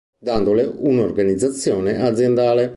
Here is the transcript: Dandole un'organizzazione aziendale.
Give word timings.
Dandole 0.19 0.63
un'organizzazione 0.67 1.99
aziendale. 2.01 2.69